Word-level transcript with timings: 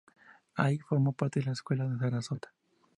Allí, 0.55 0.79
formó 0.79 1.13
parte 1.13 1.41
de 1.41 1.45
la 1.45 1.51
escuela 1.51 1.87
de 1.87 1.99
Sarasota. 1.99 2.51